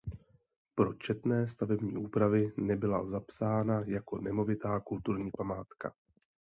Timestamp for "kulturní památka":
4.79-5.93